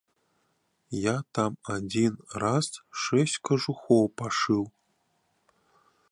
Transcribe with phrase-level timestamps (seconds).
[0.99, 2.13] Я там адзін
[2.43, 2.67] раз
[3.01, 4.63] шэсць кажухоў пашыў.